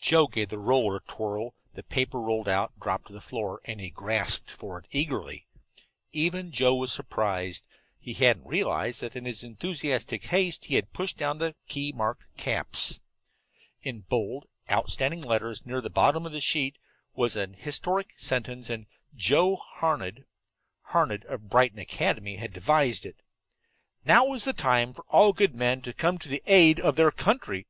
Joe 0.00 0.28
gave 0.28 0.50
the 0.50 0.58
roller 0.60 0.98
a 0.98 1.00
twirl, 1.00 1.56
the 1.74 1.82
paper 1.82 2.20
rolled 2.20 2.46
out, 2.46 2.78
dropped 2.78 3.08
to 3.08 3.12
the 3.12 3.20
floor, 3.20 3.60
and 3.64 3.80
he 3.80 3.90
grasped 3.90 4.48
for 4.48 4.78
it 4.78 4.84
eagerly. 4.92 5.48
Even 6.12 6.52
Joe 6.52 6.76
was 6.76 6.92
surprised. 6.92 7.64
He 7.98 8.14
hadn't 8.14 8.46
realized 8.46 9.00
that 9.00 9.16
in 9.16 9.24
his 9.24 9.42
enthusiastic 9.42 10.26
haste 10.26 10.66
he 10.66 10.76
had 10.76 10.92
pushed 10.92 11.16
down 11.18 11.38
the 11.38 11.56
key 11.66 11.90
marked 11.90 12.22
"caps." 12.36 13.00
In 13.82 14.02
bold, 14.02 14.46
outstanding 14.70 15.22
letters 15.22 15.66
near 15.66 15.80
the 15.80 15.90
bottom 15.90 16.24
of 16.24 16.30
the 16.30 16.40
sheet 16.40 16.76
was 17.16 17.34
an 17.34 17.54
historic 17.54 18.14
sentence, 18.16 18.70
and 18.70 18.86
Joe 19.16 19.56
Harned 19.56 20.24
Harned, 20.82 21.24
of 21.24 21.50
Brighton 21.50 21.80
Academy 21.80 22.36
had 22.36 22.52
devised 22.52 23.04
it. 23.04 23.22
"NOW 24.04 24.32
IS 24.34 24.44
THE 24.44 24.52
TIME 24.52 24.92
FOR 24.92 25.04
ALL 25.08 25.32
GOOD 25.32 25.56
MEN 25.56 25.80
TO 25.82 25.92
COME 25.92 26.18
TO 26.18 26.28
THE 26.28 26.44
AID 26.46 26.78
OF 26.78 26.94
THEIR 26.94 27.10
COUNTRY!" 27.10 27.66